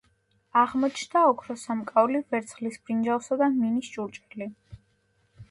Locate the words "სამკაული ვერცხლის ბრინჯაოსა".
1.69-3.39